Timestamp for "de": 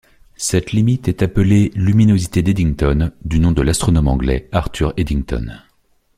3.51-3.61